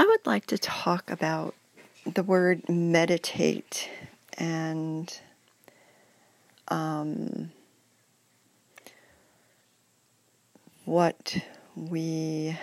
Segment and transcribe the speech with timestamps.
[0.00, 1.56] I would like to talk about
[2.06, 3.90] the word meditate
[4.34, 5.12] and
[6.68, 7.50] um,
[10.84, 11.38] what
[11.74, 12.56] we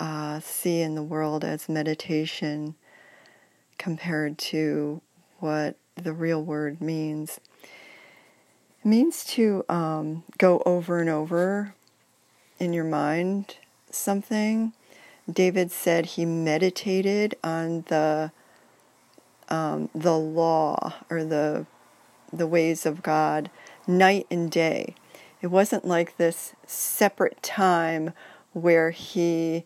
[0.00, 2.74] uh, see in the world as meditation
[3.76, 5.02] compared to
[5.40, 7.38] what the real word means.
[8.82, 11.74] It means to um, go over and over
[12.58, 13.56] in your mind
[13.90, 14.72] something.
[15.30, 18.30] David said he meditated on the
[19.48, 21.66] um, the law or the
[22.32, 23.50] the ways of God
[23.86, 24.94] night and day.
[25.40, 28.12] It wasn't like this separate time
[28.52, 29.64] where he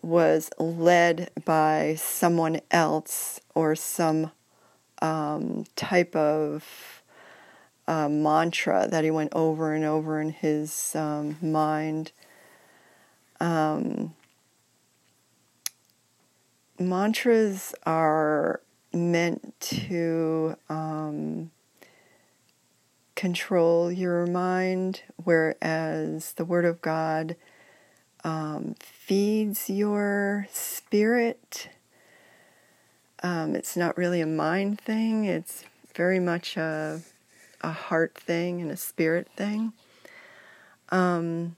[0.00, 4.30] was led by someone else or some
[5.02, 7.02] um, type of
[7.86, 12.12] uh, mantra that he went over and over in his um, mind.
[13.40, 14.14] Um,
[16.78, 18.60] mantras are
[18.92, 21.50] meant to um,
[23.14, 27.36] control your mind, whereas the Word of God
[28.24, 31.68] um, feeds your spirit.
[33.22, 37.00] Um, it's not really a mind thing, it's very much a,
[37.60, 39.72] a heart thing and a spirit thing.
[40.90, 41.56] Um,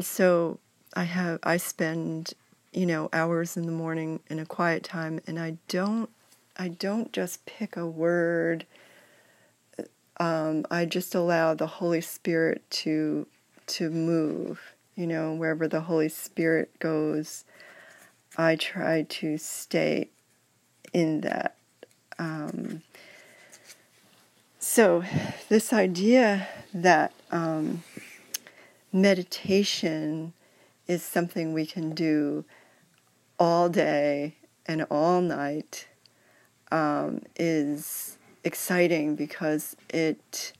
[0.00, 0.58] so
[0.94, 2.34] I have I spend
[2.72, 6.10] you know hours in the morning in a quiet time, and I don't
[6.56, 8.66] I don't just pick a word.
[10.18, 13.26] Um, I just allow the Holy Spirit to
[13.66, 17.44] to move you know, wherever the Holy Spirit goes,
[18.36, 20.08] I try to stay
[20.92, 21.56] in that.
[22.18, 22.82] Um,
[24.58, 25.02] so,
[25.48, 27.82] this idea that um,
[28.92, 30.34] meditation
[30.86, 32.44] is something we can do
[33.42, 35.88] all day and all night
[36.70, 40.52] um, is exciting because it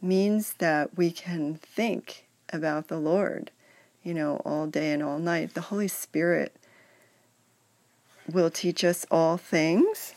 [0.00, 3.50] means that we can think about the Lord
[4.02, 5.54] you know, all day and all night.
[5.54, 6.54] The Holy Spirit
[8.30, 10.14] will teach us all things.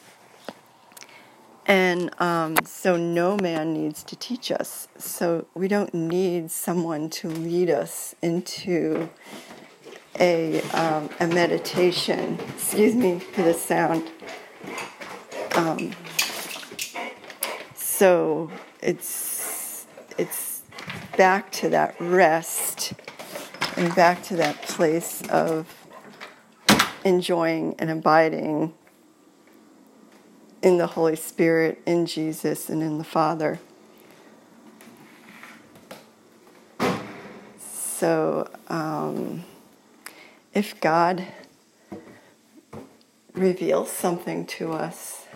[1.68, 4.88] And um, so no man needs to teach us.
[4.98, 9.10] So we don't need someone to lead us into
[10.20, 12.40] a, um, a meditation.
[12.56, 14.10] Excuse me for the sound.
[15.56, 15.92] Um,
[17.76, 19.86] so it's
[20.18, 20.62] it's
[21.18, 22.94] back to that rest
[23.78, 25.74] and back to that place of
[27.04, 28.74] enjoying and abiding
[30.62, 33.60] in the Holy Spirit, in Jesus, and in the Father.
[37.60, 39.44] So, um,
[40.56, 41.22] if God
[43.34, 45.28] reveals something to us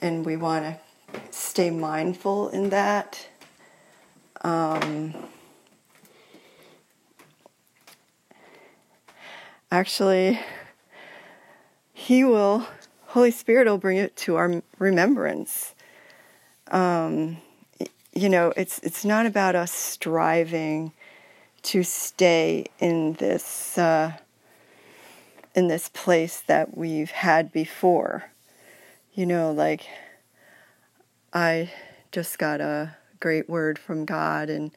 [0.00, 3.28] and we want to stay mindful in that,
[4.42, 5.12] um,
[9.72, 10.38] actually,
[11.92, 12.64] He will,
[13.06, 15.74] Holy Spirit will bring it to our remembrance.
[16.70, 17.38] Um,
[18.14, 20.92] you know, it's it's not about us striving
[21.68, 24.12] to stay in this uh,
[25.54, 28.30] in this place that we've had before.
[29.12, 29.86] You know, like
[31.30, 31.70] I
[32.10, 34.70] just got a great word from God and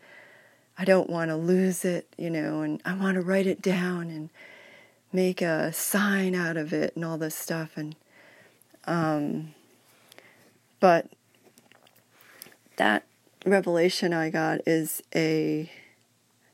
[0.78, 4.10] I don't want to lose it, you know, and I want to write it down
[4.10, 4.30] and
[5.14, 7.96] make a sign out of it and all this stuff and
[8.84, 9.54] um,
[10.82, 11.08] but
[12.76, 13.06] that
[13.46, 15.72] revelation I got is a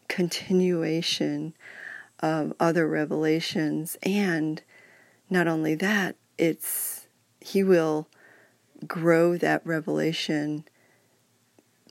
[0.07, 1.53] continuation
[2.19, 4.61] of other revelations and
[5.29, 7.07] not only that it's
[7.39, 8.07] he will
[8.87, 10.63] grow that revelation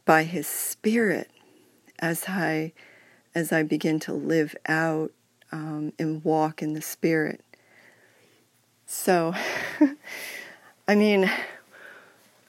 [0.04, 1.30] by his spirit
[1.98, 2.72] as I
[3.34, 5.12] as I begin to live out
[5.52, 7.42] um, and walk in the Spirit.
[8.86, 9.34] So,
[10.88, 11.30] I mean,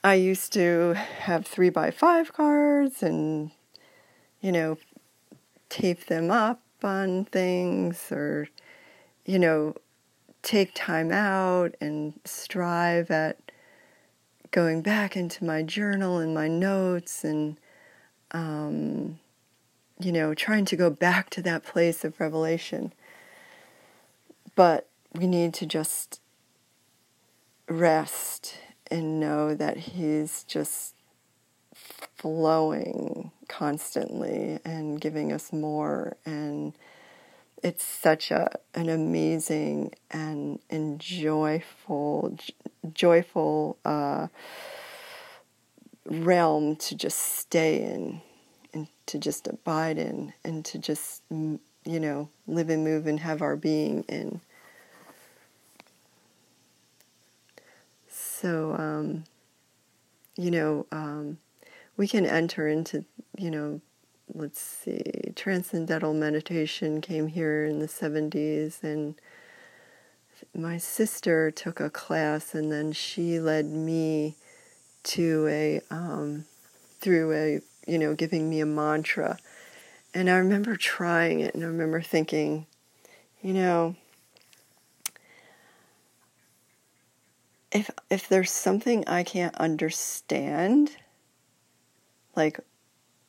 [0.01, 3.51] I used to have three by five cards and,
[4.39, 4.77] you know,
[5.69, 8.48] tape them up on things or,
[9.25, 9.75] you know,
[10.42, 13.52] take time out and strive at
[14.52, 17.58] going back into my journal and my notes and,
[18.31, 19.19] um,
[20.00, 22.94] you know, trying to go back to that place of revelation.
[24.56, 26.22] But we need to just
[27.68, 28.56] rest
[28.90, 30.96] and know that He's just
[32.16, 36.73] flowing constantly and giving us more and
[37.63, 42.38] it's such a an amazing and and joyful
[42.94, 44.27] joyful uh,
[46.05, 48.21] realm to just stay in
[48.73, 53.41] and to just abide in and to just you know live and move and have
[53.41, 54.41] our being in.
[58.07, 59.23] So um,
[60.35, 61.39] you know um,
[61.97, 63.03] we can enter into
[63.38, 63.81] you know
[64.33, 65.01] let's see,
[65.35, 69.15] transcendental meditation came here in the 70s, and
[70.53, 74.35] my sister took a class, and then she led me
[75.03, 76.45] to a, um,
[76.99, 79.38] through a, you know, giving me a mantra.
[80.13, 82.65] And I remember trying it, and I remember thinking,
[83.41, 83.95] you know,
[87.71, 90.97] if if there's something I can't understand,
[92.38, 92.60] like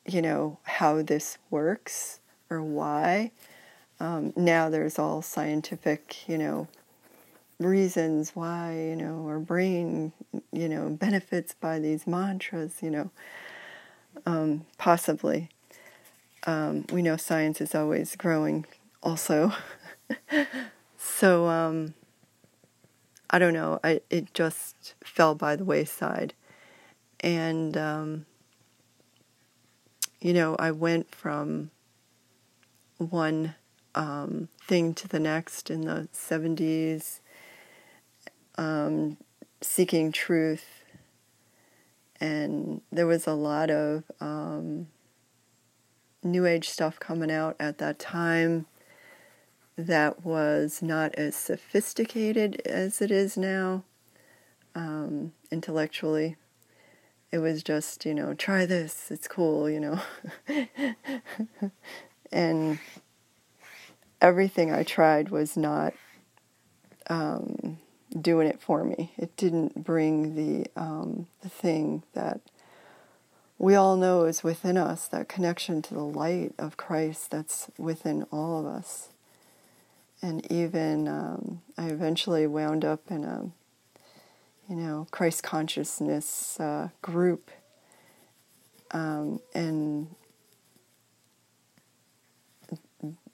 [0.05, 2.19] you know, how this works
[2.49, 3.31] or why.
[3.99, 6.67] Um, now there's all scientific, you know,
[7.59, 10.13] reasons why, you know, our brain,
[10.51, 13.11] you know, benefits by these mantras, you know,
[14.25, 15.49] um, possibly.
[16.47, 18.65] Um, we know science is always growing
[19.03, 19.51] also.
[20.97, 21.93] so, um,
[23.29, 26.33] I don't know, I, it just fell by the wayside.
[27.19, 28.25] And, um,
[30.21, 31.71] you know, I went from
[32.97, 33.55] one
[33.95, 37.19] um, thing to the next in the 70s,
[38.57, 39.17] um,
[39.61, 40.83] seeking truth.
[42.19, 44.87] And there was a lot of um,
[46.21, 48.65] New Age stuff coming out at that time
[49.77, 53.85] that was not as sophisticated as it is now
[54.75, 56.35] um, intellectually
[57.31, 60.01] it was just, you know, try this, it's cool, you know.
[62.31, 62.79] and
[64.21, 65.93] everything I tried was not
[67.07, 67.77] um,
[68.19, 69.13] doing it for me.
[69.17, 72.41] It didn't bring the um, the thing that
[73.57, 78.23] we all know is within us, that connection to the light of Christ that's within
[78.31, 79.09] all of us.
[80.21, 83.51] And even um, I eventually wound up in a
[84.69, 87.49] you know, Christ consciousness uh, group,
[88.91, 90.13] um, and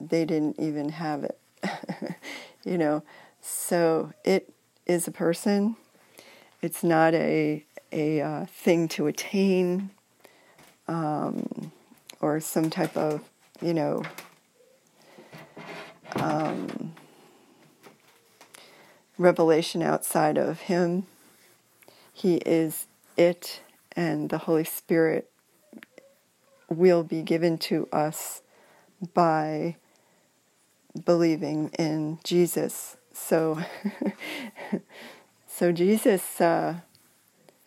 [0.00, 1.38] they didn't even have it,
[2.64, 3.02] you know.
[3.42, 4.50] So it
[4.86, 5.76] is a person.
[6.62, 7.62] It's not a
[7.92, 9.90] a uh, thing to attain,
[10.88, 11.70] um,
[12.20, 13.22] or some type of,
[13.60, 14.02] you know.
[16.16, 16.94] Um,
[19.18, 21.06] revelation outside of him
[22.16, 22.86] he is
[23.18, 23.60] it,
[23.94, 25.30] and the Holy Spirit
[26.70, 28.40] will be given to us
[29.12, 29.76] by
[31.04, 32.96] believing in Jesus.
[33.12, 33.60] So,
[35.46, 36.76] so Jesus uh,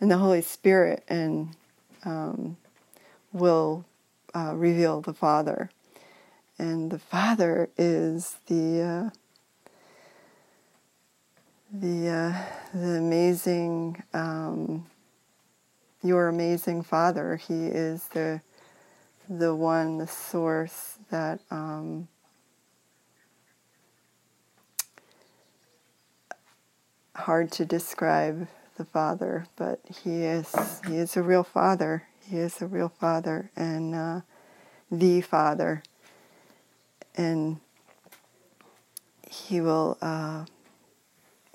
[0.02, 1.56] and the Holy Spirit and
[2.04, 2.58] um,
[3.32, 3.86] will
[4.34, 5.70] uh, reveal the Father,
[6.58, 9.10] and the Father is the uh,
[11.72, 14.86] the uh, the amazing um,
[16.04, 17.36] your amazing Father.
[17.36, 18.42] He is the
[19.30, 22.08] the one, the source that um,
[27.16, 28.48] hard to describe
[28.78, 32.04] the Father, but He is He is a real Father.
[32.28, 34.22] He is a real Father and uh,
[34.92, 35.84] the Father,
[37.16, 37.60] and
[39.28, 39.98] He will.
[40.02, 40.46] Uh,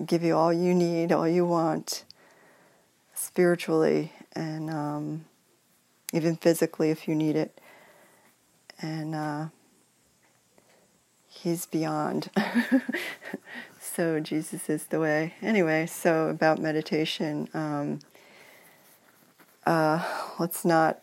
[0.03, 2.03] give you all you need, all you want,
[3.13, 5.25] spiritually and um,
[6.13, 7.59] even physically if you need it.
[8.81, 9.47] And uh,
[11.45, 12.31] He's beyond.
[13.79, 15.35] so Jesus is the way.
[15.41, 17.99] Anyway, so about meditation, um,
[19.65, 20.03] uh,
[20.39, 21.01] let's not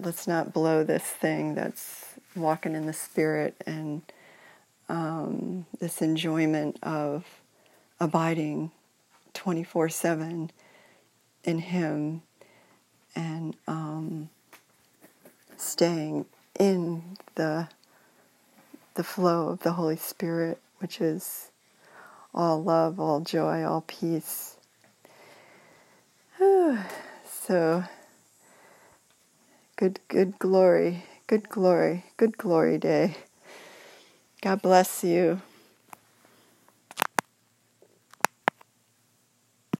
[0.00, 4.02] let's not blow this thing that's walking in the spirit and
[4.88, 7.24] um, this enjoyment of
[8.04, 8.70] abiding
[9.32, 10.50] 24 7
[11.42, 12.20] in Him
[13.16, 14.28] and um,
[15.56, 16.26] staying
[16.60, 17.66] in the,
[18.94, 21.50] the flow of the Holy Spirit, which is
[22.34, 24.58] all love, all joy, all peace.
[26.38, 27.84] so,
[29.76, 33.16] good, good glory, good glory, good glory day.
[34.42, 35.40] God bless you.